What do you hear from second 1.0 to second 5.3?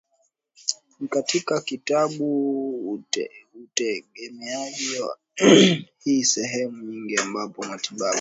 katika kutibu utegemeaji wa